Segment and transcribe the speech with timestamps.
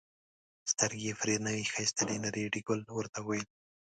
[0.71, 3.45] سترګې پرې نه ښایستلې نو ریډي ګل ورته وویل.